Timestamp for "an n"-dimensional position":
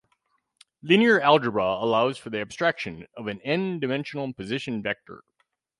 3.27-4.81